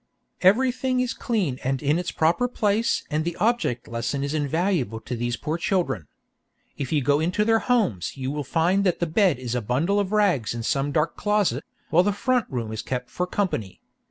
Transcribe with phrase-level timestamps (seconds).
[0.41, 5.15] "Everything is clean and in its proper place and the object lesson is invaluable to
[5.15, 6.07] these poor children.
[6.75, 9.99] If you go into their homes you will find that the bed is a bundle
[9.99, 13.79] of rags in some dark closet, while the front room is kept for company.